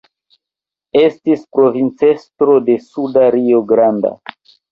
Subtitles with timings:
[1.01, 4.13] Estis provincestro de Suda Rio-Grando.